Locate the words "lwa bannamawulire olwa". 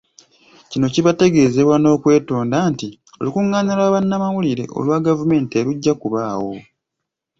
3.77-4.97